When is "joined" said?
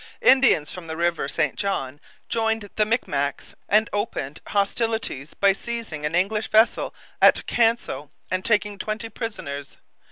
2.27-2.71